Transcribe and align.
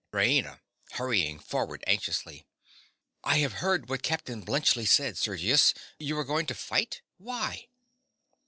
RAINA. 0.11 0.61
(hurrying 0.93 1.37
forward 1.37 1.83
anxiously). 1.85 2.47
I 3.23 3.37
have 3.37 3.53
heard 3.61 3.87
what 3.87 4.01
Captain 4.01 4.43
Bluntschli 4.43 4.87
said, 4.87 5.15
Sergius. 5.15 5.75
You 5.99 6.17
are 6.17 6.23
going 6.25 6.47
to 6.47 6.55
fight. 6.55 7.03
Why? 7.19 7.67